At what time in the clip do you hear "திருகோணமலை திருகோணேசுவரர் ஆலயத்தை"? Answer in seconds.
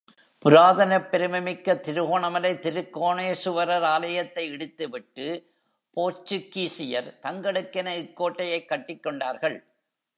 1.75-4.49